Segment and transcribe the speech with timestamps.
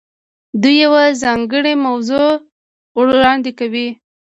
[0.61, 2.27] دوی یوه ځانګړې موضوع
[2.99, 3.87] وړاندې کوي.